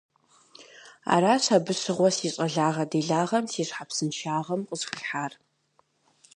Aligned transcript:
Аращ 1.13 1.45
абы 1.57 1.73
щыгъуэ 1.81 2.09
си 2.15 2.27
щӀалагъэ-делагъэм, 2.33 3.45
си 3.51 3.61
щхьэпсыншагъэм 3.67 4.61
къысхуихьар. 4.67 5.31